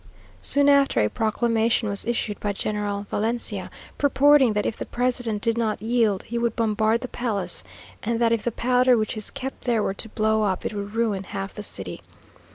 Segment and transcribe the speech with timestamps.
[0.41, 3.69] Soon after a proclamation was issued by General Valencia,
[3.99, 7.63] purporting that if the president did not yield, he would bombard the palace;
[8.01, 10.95] and that if the powder which is kept there were to blow up, it would
[10.95, 12.01] ruin half the city.